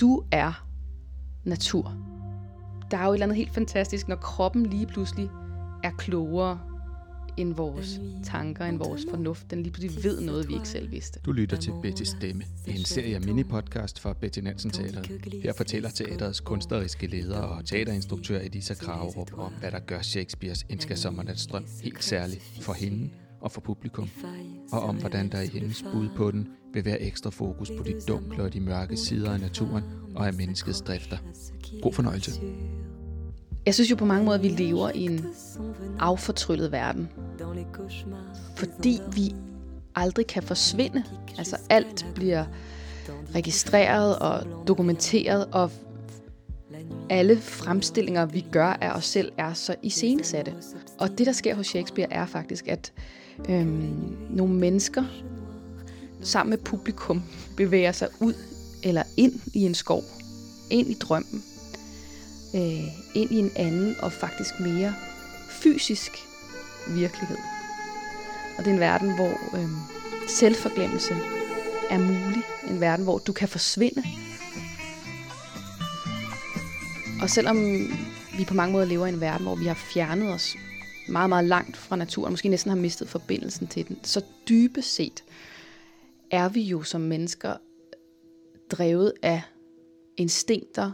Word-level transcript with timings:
du 0.00 0.24
er 0.32 0.66
natur. 1.44 1.94
Der 2.90 2.98
er 2.98 3.04
jo 3.04 3.10
et 3.10 3.14
eller 3.14 3.26
andet 3.26 3.36
helt 3.36 3.54
fantastisk, 3.54 4.08
når 4.08 4.16
kroppen 4.16 4.66
lige 4.66 4.86
pludselig 4.86 5.30
er 5.84 5.90
klogere 5.90 6.60
end 7.36 7.54
vores 7.54 8.00
tanker, 8.24 8.64
end 8.64 8.78
vores 8.78 9.06
fornuft. 9.10 9.50
Den 9.50 9.62
lige 9.62 9.72
pludselig 9.72 10.04
ved 10.04 10.20
noget, 10.20 10.48
vi 10.48 10.54
ikke 10.54 10.68
selv 10.68 10.90
vidste. 10.90 11.20
Du 11.24 11.32
lytter 11.32 11.56
til 11.56 11.72
Betty 11.82 12.02
Stemme, 12.02 12.44
en 12.66 12.84
serie 12.84 13.14
af 13.14 13.20
mini-podcast 13.20 14.00
fra 14.00 14.12
Betty 14.12 14.38
Nansen 14.38 14.70
Teateret. 14.70 15.10
Her 15.42 15.52
fortæller 15.52 15.90
teaterets 15.90 16.40
kunstneriske 16.40 17.06
leder 17.06 17.38
og 17.38 17.64
teaterinstruktør 17.64 18.38
Elisa 18.38 18.74
Kragerup 18.74 19.38
om, 19.38 19.52
hvad 19.52 19.70
der 19.70 19.78
gør 19.78 20.00
Shakespeares 20.02 20.66
Indskasommernatsdrøm 20.68 21.64
helt 21.82 22.04
særlig 22.04 22.40
for 22.60 22.72
hende 22.72 23.10
og 23.40 23.52
for 23.52 23.60
publikum, 23.60 24.08
og 24.72 24.80
om 24.82 24.96
hvordan 24.96 25.28
der 25.28 25.40
i 25.40 25.46
hendes 25.46 25.84
bud 25.92 26.08
på 26.16 26.30
den 26.30 26.48
vil 26.72 26.84
være 26.84 27.00
ekstra 27.00 27.30
fokus 27.30 27.70
på 27.78 27.82
de 27.82 27.94
dunkle 28.08 28.42
og 28.42 28.52
de 28.52 28.60
mørke 28.60 28.96
sider 28.96 29.32
af 29.32 29.40
naturen 29.40 29.84
og 30.14 30.26
af 30.26 30.34
menneskets 30.34 30.80
drifter. 30.80 31.16
God 31.82 31.92
fornøjelse. 31.92 32.40
Jeg 33.66 33.74
synes 33.74 33.90
jo 33.90 33.96
på 33.96 34.04
mange 34.04 34.24
måder, 34.24 34.38
at 34.38 34.44
vi 34.44 34.48
lever 34.48 34.90
i 34.94 35.04
en 35.04 35.26
affortryllet 35.98 36.72
verden. 36.72 37.08
Fordi 38.56 38.98
vi 39.14 39.34
aldrig 39.94 40.26
kan 40.26 40.42
forsvinde. 40.42 41.04
Altså 41.38 41.56
alt 41.70 42.06
bliver 42.14 42.44
registreret 43.34 44.18
og 44.18 44.46
dokumenteret, 44.66 45.46
og 45.52 45.70
alle 47.10 47.40
fremstillinger, 47.40 48.26
vi 48.26 48.46
gør 48.52 48.66
af 48.80 48.90
os 48.90 49.04
selv, 49.04 49.32
er 49.38 49.52
så 49.52 49.74
iscenesatte. 49.82 50.54
Og 50.98 51.18
det, 51.18 51.26
der 51.26 51.32
sker 51.32 51.54
hos 51.54 51.66
Shakespeare, 51.66 52.12
er 52.12 52.26
faktisk, 52.26 52.68
at 52.68 52.92
øhm, 53.48 54.16
nogle 54.30 54.54
mennesker 54.54 55.04
sammen 56.22 56.50
med 56.50 56.58
publikum 56.58 57.22
bevæger 57.56 57.92
sig 57.92 58.08
ud 58.20 58.34
eller 58.82 59.02
ind 59.16 59.40
i 59.54 59.62
en 59.62 59.74
skov, 59.74 60.02
ind 60.70 60.90
i 60.90 60.94
drømmen, 60.94 61.44
øh, 62.54 62.84
ind 63.14 63.30
i 63.30 63.38
en 63.38 63.50
anden 63.56 63.96
og 64.02 64.12
faktisk 64.12 64.60
mere 64.60 64.94
fysisk 65.50 66.12
virkelighed. 66.88 67.36
Og 68.58 68.64
det 68.64 68.70
er 68.70 68.74
en 68.74 68.80
verden, 68.80 69.14
hvor 69.14 69.56
øh, 69.56 69.68
selvforglemmelse 70.28 71.14
er 71.90 71.98
mulig. 71.98 72.42
En 72.70 72.80
verden, 72.80 73.04
hvor 73.04 73.18
du 73.18 73.32
kan 73.32 73.48
forsvinde. 73.48 74.02
Og 77.22 77.30
selvom 77.30 77.56
vi 78.38 78.44
på 78.48 78.54
mange 78.54 78.72
måder 78.72 78.86
lever 78.86 79.06
i 79.06 79.08
en 79.08 79.20
verden, 79.20 79.46
hvor 79.46 79.54
vi 79.54 79.64
har 79.64 79.74
fjernet 79.74 80.32
os 80.32 80.56
meget, 81.08 81.28
meget 81.28 81.44
langt 81.44 81.76
fra 81.76 81.96
naturen, 81.96 82.32
måske 82.32 82.48
næsten 82.48 82.70
har 82.70 82.78
mistet 82.78 83.08
forbindelsen 83.08 83.66
til 83.66 83.88
den, 83.88 83.98
så 84.02 84.24
dybest 84.48 84.94
set 84.94 85.24
er 86.30 86.48
vi 86.48 86.62
jo 86.62 86.82
som 86.82 87.00
mennesker 87.00 87.56
drevet 88.70 89.12
af 89.22 89.42
instinkter 90.16 90.92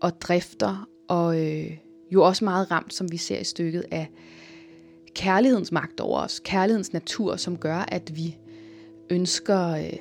og 0.00 0.20
drifter, 0.20 0.88
og 1.08 1.46
øh, 1.46 1.76
jo 2.10 2.22
også 2.22 2.44
meget 2.44 2.70
ramt, 2.70 2.94
som 2.94 3.12
vi 3.12 3.16
ser 3.16 3.38
i 3.38 3.44
stykket, 3.44 3.84
af 3.90 4.10
kærlighedens 5.14 5.72
magt 5.72 6.00
over 6.00 6.20
os, 6.20 6.40
kærlighedens 6.44 6.92
natur, 6.92 7.36
som 7.36 7.56
gør, 7.56 7.76
at 7.76 8.16
vi 8.16 8.36
ønsker 9.10 9.68
øh, 9.68 9.92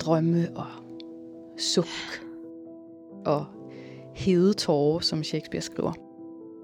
drømme 0.00 0.50
og 0.56 0.66
suk 1.58 1.86
og 3.24 3.46
hede 4.14 4.54
tårer, 4.54 5.00
som 5.00 5.24
Shakespeare 5.24 5.62
skriver. 5.62 5.92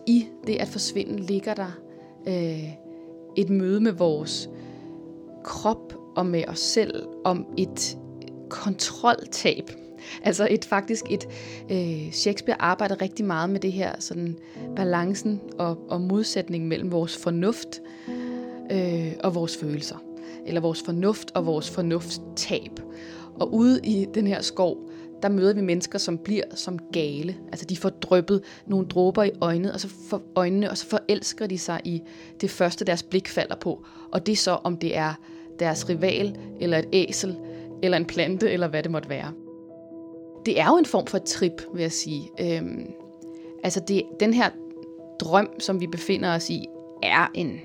I 0.06 0.26
det 0.46 0.56
at 0.56 0.68
forsvinde 0.68 1.16
ligger 1.22 1.54
der 1.54 1.78
øh, 2.28 2.68
et 3.36 3.50
møde 3.50 3.80
med 3.80 3.92
vores 3.92 4.50
krop 5.44 5.94
og 6.16 6.26
med 6.26 6.44
os 6.48 6.58
selv 6.58 7.06
om 7.24 7.46
et 7.56 7.98
kontroltab. 8.50 9.70
Altså 10.22 10.48
et 10.50 10.64
faktisk 10.64 11.04
et 11.10 11.28
øh, 11.70 12.12
Shakespeare 12.12 12.62
arbejder 12.62 13.02
rigtig 13.02 13.24
meget 13.24 13.50
med 13.50 13.60
det 13.60 13.72
her 13.72 13.92
sådan 13.98 14.38
balancen 14.76 15.40
og, 15.58 15.90
og 15.90 16.00
modsætningen 16.00 16.68
mellem 16.68 16.92
vores 16.92 17.16
fornuft 17.16 17.80
øh, 18.70 19.12
og 19.24 19.34
vores 19.34 19.56
følelser 19.56 19.96
eller 20.46 20.60
vores 20.60 20.82
fornuft 20.82 21.30
og 21.34 21.46
vores 21.46 21.70
fornuftstab. 21.70 22.80
Og 23.34 23.54
ude 23.54 23.80
i 23.84 24.06
den 24.14 24.26
her 24.26 24.42
skov, 24.42 24.90
der 25.22 25.28
møder 25.28 25.54
vi 25.54 25.60
mennesker, 25.60 25.98
som 25.98 26.18
bliver 26.18 26.44
som 26.54 26.78
gale. 26.92 27.36
Altså 27.46 27.66
de 27.66 27.76
får 27.76 27.88
drøbet 27.88 28.42
nogle 28.66 28.86
dråber 28.86 29.22
i 29.22 29.30
øjnene, 29.40 29.72
og 29.72 29.80
så 29.80 29.88
for 30.10 30.22
øjnene, 30.34 30.70
og 30.70 30.78
så 30.78 30.86
forelsker 30.86 31.46
de 31.46 31.58
sig 31.58 31.80
i 31.84 32.02
det 32.40 32.50
første, 32.50 32.84
deres 32.84 33.02
blik 33.02 33.28
falder 33.28 33.56
på. 33.56 33.86
Og 34.12 34.26
det 34.26 34.32
er 34.32 34.36
så, 34.36 34.50
om 34.50 34.76
det 34.76 34.96
er 34.96 35.14
deres 35.58 35.88
rival, 35.88 36.38
eller 36.60 36.78
et 36.78 36.88
æsel, 36.92 37.36
eller 37.82 37.96
en 37.96 38.04
plante, 38.04 38.50
eller 38.50 38.68
hvad 38.68 38.82
det 38.82 38.90
måtte 38.90 39.08
være. 39.08 39.32
Det 40.46 40.60
er 40.60 40.66
jo 40.66 40.76
en 40.76 40.86
form 40.86 41.06
for 41.06 41.18
trip, 41.18 41.62
vil 41.74 41.82
jeg 41.82 41.92
sige. 41.92 42.30
Øhm, 42.40 42.86
altså 43.64 43.80
det, 43.88 44.02
den 44.20 44.34
her 44.34 44.50
drøm, 45.20 45.60
som 45.60 45.80
vi 45.80 45.86
befinder 45.86 46.34
os 46.34 46.50
i, 46.50 46.66
er 47.02 47.30
en 47.34 47.60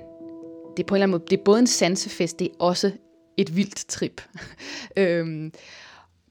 det 0.77 0.83
er 0.83 0.87
på 0.87 0.95
en 0.95 0.97
eller 0.97 1.03
anden 1.03 1.11
måde, 1.11 1.23
det 1.29 1.39
er 1.39 1.43
både 1.43 1.59
en 1.59 1.67
sansefest, 1.67 2.39
det 2.39 2.47
er 2.47 2.51
også 2.59 2.91
et 3.37 3.55
vildt 3.55 3.85
trip. 3.87 4.21
øhm, 4.97 5.51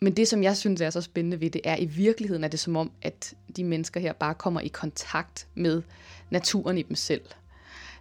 men 0.02 0.12
det, 0.12 0.28
som 0.28 0.42
jeg 0.42 0.56
synes 0.56 0.80
er 0.80 0.90
så 0.90 1.00
spændende 1.00 1.40
ved 1.40 1.50
det, 1.50 1.60
er 1.64 1.76
i 1.76 1.84
virkeligheden, 1.84 2.44
at 2.44 2.52
det 2.52 2.58
er 2.58 2.62
som 2.62 2.76
om, 2.76 2.90
at 3.02 3.34
de 3.56 3.64
mennesker 3.64 4.00
her 4.00 4.12
bare 4.12 4.34
kommer 4.34 4.60
i 4.60 4.68
kontakt 4.68 5.46
med 5.54 5.82
naturen 6.30 6.78
i 6.78 6.82
dem 6.82 6.94
selv. 6.94 7.22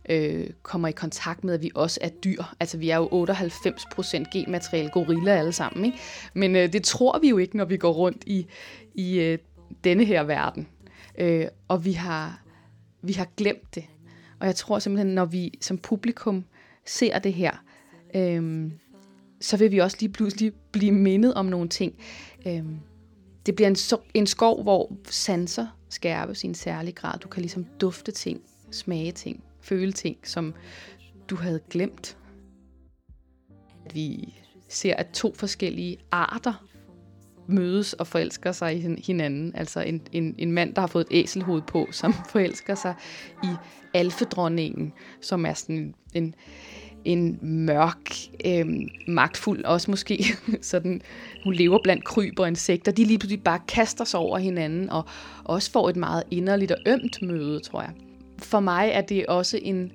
Øh, 0.09 0.49
kommer 0.61 0.87
i 0.87 0.91
kontakt 0.91 1.43
med, 1.43 1.53
at 1.53 1.61
vi 1.61 1.71
også 1.75 1.99
er 2.03 2.09
dyr. 2.09 2.43
Altså, 2.59 2.77
vi 2.77 2.89
er 2.89 2.97
jo 2.97 3.25
98% 3.25 4.29
genmateriale 4.33 4.89
gorilla 4.89 5.31
alle 5.31 5.51
sammen, 5.51 5.85
ikke? 5.85 5.97
Men 6.33 6.55
øh, 6.55 6.73
det 6.73 6.83
tror 6.83 7.19
vi 7.19 7.29
jo 7.29 7.37
ikke, 7.37 7.57
når 7.57 7.65
vi 7.65 7.77
går 7.77 7.91
rundt 7.91 8.23
i, 8.25 8.47
i 8.93 9.19
øh, 9.19 9.37
denne 9.83 10.05
her 10.05 10.23
verden. 10.23 10.67
Øh, 11.17 11.47
og 11.67 11.85
vi 11.85 11.91
har, 11.91 12.41
vi 13.01 13.13
har 13.13 13.27
glemt 13.37 13.75
det. 13.75 13.85
Og 14.39 14.47
jeg 14.47 14.55
tror 14.55 14.79
simpelthen, 14.79 15.15
når 15.15 15.25
vi 15.25 15.57
som 15.61 15.77
publikum 15.77 16.45
ser 16.85 17.19
det 17.19 17.33
her, 17.33 17.63
øh, 18.15 18.71
så 19.41 19.57
vil 19.57 19.71
vi 19.71 19.77
også 19.77 19.97
lige 19.99 20.11
pludselig 20.11 20.53
blive 20.71 20.91
mindet 20.91 21.33
om 21.33 21.45
nogle 21.45 21.69
ting. 21.69 21.93
Øhm, 22.47 22.79
det 23.45 23.55
bliver 23.55 23.67
en, 23.67 23.75
en 24.13 24.27
skov, 24.27 24.63
hvor 24.63 24.91
sanser 25.09 25.67
skærpes 25.89 26.43
i 26.43 26.47
en 26.47 26.55
særlig 26.55 26.95
grad. 26.95 27.19
Du 27.19 27.27
kan 27.27 27.41
ligesom 27.41 27.65
dufte 27.81 28.11
ting, 28.11 28.41
smage 28.71 29.11
ting, 29.11 29.43
føle 29.61 29.91
ting, 29.91 30.17
som 30.23 30.53
du 31.29 31.35
havde 31.35 31.59
glemt. 31.69 32.17
Vi 33.93 34.33
ser, 34.69 34.95
at 34.95 35.07
to 35.13 35.33
forskellige 35.35 35.97
arter 36.11 36.65
mødes 37.47 37.93
og 37.93 38.07
forelsker 38.07 38.51
sig 38.51 38.75
i 38.77 38.95
hinanden. 39.05 39.55
Altså 39.55 39.81
en, 39.81 40.01
en, 40.11 40.35
en 40.37 40.51
mand, 40.51 40.75
der 40.75 40.81
har 40.81 40.87
fået 40.87 41.07
et 41.11 41.17
æselhoved 41.21 41.61
på, 41.61 41.87
som 41.91 42.13
forelsker 42.31 42.75
sig 42.75 42.95
i 43.43 43.47
alfedronningen, 43.93 44.93
som 45.21 45.45
er 45.45 45.53
sådan 45.53 45.93
en, 46.13 46.35
en 47.05 47.39
mørk, 47.41 48.11
øh, 48.45 48.65
magtfuld, 49.07 49.63
også 49.63 49.91
måske 49.91 50.25
sådan, 50.61 51.01
hun 51.43 51.53
lever 51.53 51.79
blandt 51.83 52.03
kryb 52.03 52.39
og 52.39 52.47
insekter, 52.47 52.91
de 52.91 53.05
lige 53.05 53.19
pludselig 53.19 53.43
bare 53.43 53.59
kaster 53.67 54.05
sig 54.05 54.19
over 54.19 54.37
hinanden, 54.37 54.89
og 54.89 55.05
også 55.43 55.71
får 55.71 55.89
et 55.89 55.95
meget 55.95 56.23
inderligt 56.31 56.71
og 56.71 56.77
ømt 56.85 57.21
møde, 57.21 57.59
tror 57.59 57.81
jeg. 57.81 57.91
For 58.37 58.59
mig 58.59 58.89
er 58.93 59.01
det 59.01 59.25
også 59.25 59.59
en, 59.61 59.91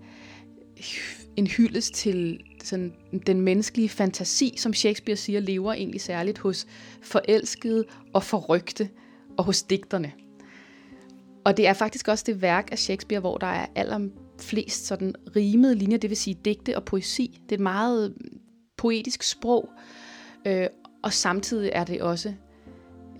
en 1.37 1.47
hyldest 1.47 1.95
til 1.95 2.41
sådan, 2.65 2.93
den 3.27 3.41
menneskelige 3.41 3.89
fantasi, 3.89 4.55
som 4.57 4.75
Shakespeare 4.75 5.17
siger, 5.17 5.41
lever 5.41 5.73
egentlig 5.73 6.01
særligt 6.01 6.39
hos 6.39 6.67
forelskede 7.03 7.85
og 8.13 8.23
forrygte, 8.23 8.89
og 9.37 9.45
hos 9.45 9.63
digterne. 9.63 10.13
Og 11.45 11.57
det 11.57 11.67
er 11.67 11.73
faktisk 11.73 12.09
også 12.09 12.25
det 12.27 12.43
værk 12.43 12.69
af 12.73 12.79
Shakespeare, 12.79 13.21
hvor 13.21 13.39
der 13.39 13.47
er 13.47 13.67
flest 14.39 14.87
sådan 14.87 15.15
rimede 15.37 15.75
linjer, 15.75 15.99
det 15.99 16.11
vil 16.11 16.17
sige 16.17 16.39
digte 16.45 16.77
og 16.77 16.85
poesi. 16.85 17.41
Det 17.43 17.53
er 17.53 17.57
et 17.57 17.63
meget 17.63 18.15
poetisk 18.77 19.23
sprog, 19.23 19.69
øh, 20.47 20.67
og 21.03 21.13
samtidig 21.13 21.71
er 21.73 21.85
det 21.85 22.03
også, 22.03 22.33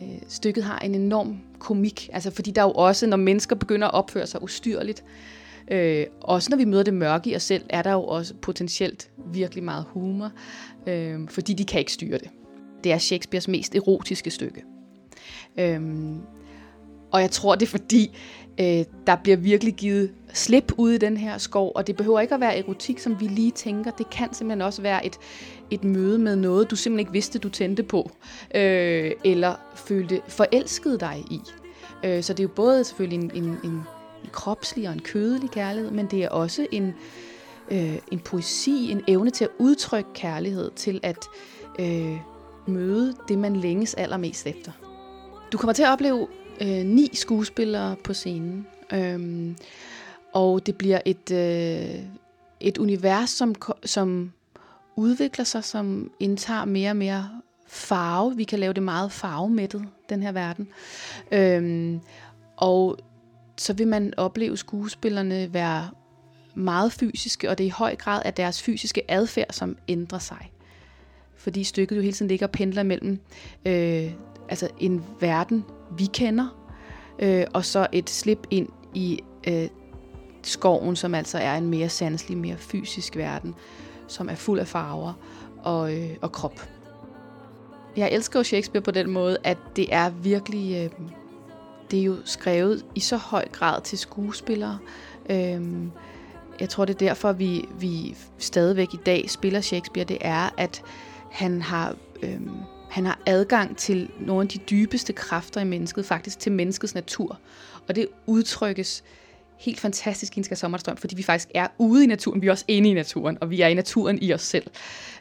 øh, 0.03 0.19
stykket 0.29 0.65
har 0.65 0.79
en 0.79 0.95
enorm 0.95 1.39
komik, 1.59 2.11
altså 2.13 2.31
fordi 2.31 2.51
der 2.51 2.63
er 2.63 2.67
jo 2.67 2.73
også, 2.73 3.07
når 3.07 3.17
mennesker 3.17 3.57
begynder 3.57 3.89
at 3.89 3.95
opføre 3.95 4.27
sig 4.27 4.43
ustyrligt, 4.43 5.05
øh, 5.71 6.07
også 6.21 6.51
når 6.51 6.57
vi 6.57 6.65
møder 6.65 6.83
det 6.83 6.95
mørke 6.95 7.31
i 7.31 7.37
os 7.37 7.43
selv, 7.43 7.65
er 7.69 7.83
der 7.83 7.93
jo 7.93 8.03
også 8.03 8.35
potentielt 8.35 9.11
virkelig 9.33 9.65
meget 9.65 9.85
humor, 9.89 10.33
øh, 10.87 11.29
fordi 11.29 11.53
de 11.53 11.65
kan 11.65 11.79
ikke 11.81 11.93
styre 11.93 12.19
det. 12.19 12.31
Det 12.85 12.93
er 12.93 12.99
Shakespeares 12.99 13.49
mest 13.49 13.75
erotiske 13.75 14.31
stykke. 14.31 14.63
Øh, 15.59 15.81
og 17.11 17.21
jeg 17.21 17.31
tror, 17.31 17.55
det 17.55 17.67
er 17.67 17.71
fordi, 17.71 18.17
øh, 18.61 18.85
der 19.07 19.17
bliver 19.23 19.37
virkelig 19.37 19.75
givet 19.75 20.11
slip 20.33 20.73
ud 20.77 20.93
i 20.93 20.99
den 20.99 21.17
her 21.17 21.39
skov, 21.39 21.73
og 21.75 21.87
det 21.87 21.97
behøver 21.97 22.21
ikke 22.21 22.35
at 22.35 22.41
være 22.41 22.59
erotik, 22.59 22.99
som 22.99 23.21
vi 23.21 23.27
lige 23.27 23.51
tænker. 23.51 23.91
Det 23.91 24.11
kan 24.11 24.35
simpelthen 24.35 24.63
også 24.63 24.83
være 24.83 25.07
et, 25.07 25.19
et 25.71 25.85
møde 25.85 26.19
med 26.19 26.37
noget, 26.37 26.71
du 26.71 26.77
simpelthen 26.77 27.01
ikke 27.01 27.13
vidste, 27.13 27.39
du 27.39 27.49
tændte 27.49 27.83
på, 27.83 28.11
øh, 28.55 29.13
eller 29.25 29.55
følte 29.75 30.21
forelsket 30.29 31.01
dig 31.01 31.25
i. 31.31 31.41
Øh, 32.05 32.23
så 32.23 32.33
det 32.33 32.41
er 32.41 32.45
jo 32.49 32.55
både 32.57 32.85
selvfølgelig 32.85 33.19
en, 33.19 33.31
en, 33.35 33.45
en, 33.65 33.73
en 34.25 34.31
kropslig 34.33 34.89
og 34.89 34.93
en 34.95 35.01
kødelig 35.01 35.51
kærlighed, 35.51 35.91
men 35.91 36.07
det 36.07 36.25
er 36.25 36.29
også 36.29 36.67
en, 36.73 36.95
øh, 37.71 37.99
en 38.13 38.19
poesi, 38.19 38.91
en 38.91 39.03
evne 39.09 39.31
til 39.31 39.45
at 39.45 39.51
udtrykke 39.59 40.13
kærlighed, 40.15 40.71
til 40.77 41.01
at 41.03 41.25
øh, 41.79 42.17
møde 42.67 43.15
det, 43.29 43.39
man 43.39 43.57
længes 43.57 43.95
allermest 43.95 44.47
efter. 44.47 44.73
Du 45.53 45.59
kommer 45.59 45.73
til 45.73 45.83
at 45.83 45.89
opleve 45.89 46.27
øh, 46.61 46.85
ni 46.85 47.11
skuespillere 47.13 47.97
på 48.05 48.15
scenen. 48.15 48.67
Øhm, 48.93 49.57
og 50.33 50.67
det 50.67 50.79
bliver 50.79 51.01
et, 51.05 51.31
øh, 51.31 52.03
et 52.61 52.79
univers, 52.79 53.31
som, 53.31 53.55
som 53.85 54.33
udvikler 54.97 55.45
sig, 55.45 55.65
som 55.65 56.11
indtager 56.21 56.65
mere 56.65 56.91
og 56.91 56.97
mere 56.97 57.29
farve. 57.67 58.37
Vi 58.37 58.45
kan 58.45 58.59
lave 58.59 58.73
det 58.73 58.83
meget 58.83 59.13
farvemættet, 59.13 59.85
den 60.09 60.23
her 60.23 60.33
verden. 60.33 60.69
Øhm, 61.33 62.01
og 62.57 62.99
så 63.57 63.73
vil 63.73 63.89
man 63.89 64.15
opleve 64.17 64.57
skuespillerne 64.57 65.55
være 65.55 65.91
meget 66.55 66.93
fysiske, 66.93 67.51
og 67.51 67.59
det 67.59 67.65
er 67.65 67.69
i 67.69 67.71
høj 67.71 67.97
grad 67.97 68.23
af 68.25 68.35
deres 68.35 68.63
fysiske 68.63 69.11
adfærd, 69.11 69.53
som 69.53 69.77
ændrer 69.89 70.19
sig. 70.19 70.53
Fordi 71.37 71.65
stykket 71.65 71.97
jo 71.97 72.01
hele 72.01 72.13
tiden 72.13 72.29
ligger 72.29 72.47
og 72.47 72.53
pendler 72.53 72.83
mellem 72.83 73.19
øh, 73.67 74.13
altså 74.49 74.69
en 74.81 75.05
verden, 75.21 75.65
vi 75.91 76.07
kender, 76.07 76.49
øh, 77.19 77.45
og 77.55 77.65
så 77.65 77.87
et 77.93 78.11
slip 78.11 78.47
ind 78.51 78.69
i 78.95 79.21
øh, 79.49 79.69
skoven, 80.43 80.97
som 80.97 81.15
altså 81.15 81.39
er 81.39 81.55
en 81.55 81.67
mere 81.67 81.89
sanselig, 81.89 82.39
mere 82.39 82.57
fysisk 82.57 83.17
verden, 83.17 83.55
som 84.09 84.29
er 84.29 84.35
fuld 84.35 84.61
af 84.61 84.67
farver 84.67 85.13
og, 85.63 85.95
øh, 85.95 86.11
og 86.23 86.33
krop. 86.33 86.69
Jeg 87.97 88.13
elsker 88.13 88.41
jo 88.41 88.45
Shakespeare 88.45 88.83
på 88.83 88.91
den 88.91 89.11
måde, 89.11 89.39
at 89.45 89.59
det 89.77 89.95
er 89.95 90.11
virkelig... 90.11 90.85
Øh, 90.85 90.91
det 91.91 92.01
er 92.01 92.05
jo 92.05 92.17
skrevet 92.25 92.85
i 92.95 93.01
så 93.01 93.17
høj 93.17 93.49
grad 93.49 93.83
til 93.83 93.99
skuespillere. 93.99 94.79
Øhm, 95.31 95.93
jeg 96.61 96.69
tror, 96.69 96.85
det 96.85 96.95
er 96.95 96.99
derfor, 96.99 97.33
vi, 97.33 97.65
vi 97.81 98.17
stadigvæk 98.39 98.95
i 98.95 98.99
dag 99.07 99.31
spiller 99.31 99.61
Shakespeare. 99.61 100.05
Det 100.05 100.19
er, 100.21 100.55
at 100.59 100.83
han 101.31 101.63
har... 101.63 101.95
øhm, 102.23 102.51
han 102.91 103.07
har 103.07 103.21
adgang 103.27 103.77
til 103.77 104.11
nogle 104.21 104.43
af 104.43 104.49
de 104.49 104.59
dybeste 104.59 105.13
kræfter 105.13 105.61
i 105.61 105.65
mennesket, 105.65 106.07
faktisk 106.07 106.39
til 106.39 106.53
menneskets 106.53 106.95
natur. 106.95 107.39
Og 107.89 107.97
det 107.97 108.09
udtrykkes 108.27 109.05
helt 109.59 109.81
fantastisk 109.81 110.37
i 110.37 110.41
en 110.41 110.57
sommerstrøm, 110.57 110.97
fordi 110.97 111.15
vi 111.15 111.23
faktisk 111.23 111.49
er 111.55 111.67
ude 111.79 112.05
i 112.05 112.07
naturen, 112.07 112.43
vi 112.43 112.47
er 112.47 112.51
også 112.51 112.65
inde 112.69 112.91
i 112.91 112.95
naturen, 112.95 113.39
og 113.41 113.51
vi 113.51 113.61
er 113.61 113.67
i 113.67 113.75
naturen 113.75 114.19
i 114.23 114.33
os 114.33 114.43
selv. 114.43 114.67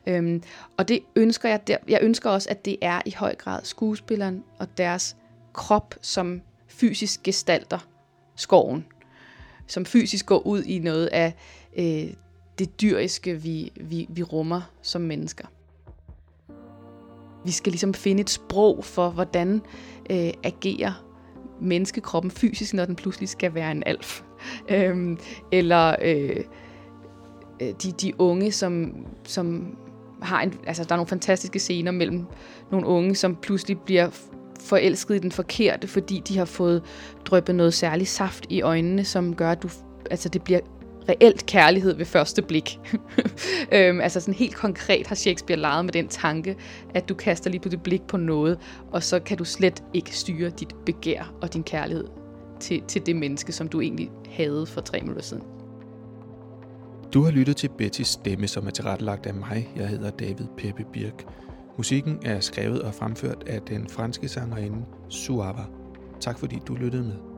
Øhm, 0.07 0.43
og 0.77 0.87
det 0.87 0.99
ønsker 1.15 1.49
jeg, 1.49 1.67
der, 1.67 1.77
jeg 1.87 1.99
ønsker 2.01 2.29
også, 2.29 2.49
at 2.49 2.65
det 2.65 2.77
er 2.81 3.01
i 3.05 3.11
høj 3.17 3.35
grad 3.35 3.59
skuespilleren 3.63 4.43
og 4.59 4.77
deres 4.77 5.15
krop, 5.53 5.95
som 6.01 6.41
fysisk 6.67 7.23
gestalter 7.23 7.87
skoven, 8.35 8.85
som 9.67 9.85
fysisk 9.85 10.25
går 10.25 10.39
ud 10.39 10.63
i 10.63 10.79
noget 10.79 11.07
af 11.07 11.33
øh, 11.77 12.13
det 12.59 12.81
dyriske, 12.81 13.41
vi, 13.41 13.71
vi, 13.75 14.07
vi 14.09 14.23
rummer 14.23 14.61
som 14.81 15.01
mennesker. 15.01 15.47
Vi 17.45 17.51
skal 17.51 17.71
ligesom 17.71 17.93
finde 17.93 18.21
et 18.21 18.29
sprog 18.29 18.85
for, 18.85 19.09
hvordan 19.09 19.61
øh, 20.09 20.31
agerer 20.43 21.05
menneskekroppen 21.61 22.31
fysisk, 22.31 22.73
når 22.73 22.85
den 22.85 22.95
pludselig 22.95 23.29
skal 23.29 23.53
være 23.53 23.71
en 23.71 23.83
alf. 23.85 24.21
Øhm, 24.69 25.17
eller 25.51 25.95
øh, 26.01 26.43
øh 27.61 27.67
de, 27.83 27.91
de 27.91 28.21
unge, 28.21 28.51
som, 28.51 28.93
som 29.23 29.75
har 30.21 30.41
en, 30.41 30.53
altså 30.67 30.83
der 30.83 30.91
er 30.91 30.97
nogle 30.97 31.07
fantastiske 31.07 31.59
scener 31.59 31.91
mellem 31.91 32.25
nogle 32.71 32.87
unge, 32.87 33.15
som 33.15 33.35
pludselig 33.35 33.79
bliver 33.79 34.09
forelsket 34.59 35.15
i 35.15 35.19
den 35.19 35.31
forkerte, 35.31 35.87
fordi 35.87 36.21
de 36.27 36.37
har 36.37 36.45
fået 36.45 36.83
drøbet 37.25 37.55
noget 37.55 37.73
særligt 37.73 38.09
saft 38.09 38.45
i 38.49 38.61
øjnene, 38.61 39.03
som 39.03 39.35
gør, 39.35 39.51
at 39.51 39.63
du, 39.63 39.69
altså 40.11 40.29
det 40.29 40.43
bliver 40.43 40.59
reelt 41.09 41.45
kærlighed 41.45 41.95
ved 41.95 42.05
første 42.05 42.41
blik. 42.41 42.79
øhm, 43.71 44.01
altså 44.01 44.19
sådan 44.19 44.33
helt 44.33 44.55
konkret 44.55 45.07
har 45.07 45.15
Shakespeare 45.15 45.59
leget 45.59 45.85
med 45.85 45.93
den 45.93 46.07
tanke, 46.07 46.55
at 46.93 47.09
du 47.09 47.13
kaster 47.13 47.49
lige 47.49 47.61
på 47.61 47.69
det 47.69 47.83
blik 47.83 48.01
på 48.01 48.17
noget, 48.17 48.59
og 48.91 49.03
så 49.03 49.19
kan 49.19 49.37
du 49.37 49.45
slet 49.45 49.83
ikke 49.93 50.17
styre 50.17 50.49
dit 50.49 50.75
begær 50.85 51.33
og 51.41 51.53
din 51.53 51.63
kærlighed 51.63 52.05
til, 52.59 52.81
til 52.87 53.05
det 53.05 53.15
menneske, 53.15 53.51
som 53.51 53.67
du 53.67 53.81
egentlig 53.81 54.11
havde 54.29 54.65
for 54.65 54.81
tre 54.81 55.01
minutter 55.01 55.23
siden. 55.23 55.43
Du 57.13 57.23
har 57.23 57.31
lyttet 57.31 57.57
til 57.57 57.69
Bettys 57.77 58.07
stemme, 58.07 58.47
som 58.47 58.67
er 58.67 58.71
tilrettelagt 58.71 59.25
af 59.25 59.33
mig. 59.33 59.69
Jeg 59.75 59.87
hedder 59.87 60.09
David 60.09 60.45
Peppe 60.57 60.85
Birk. 60.93 61.25
Musikken 61.77 62.19
er 62.25 62.39
skrevet 62.39 62.81
og 62.81 62.93
fremført 62.93 63.43
af 63.47 63.61
den 63.61 63.87
franske 63.89 64.27
sangerinde 64.27 64.85
Suava. 65.09 65.65
Tak 66.19 66.39
fordi 66.39 66.59
du 66.67 66.75
lyttede 66.75 67.03
med. 67.03 67.34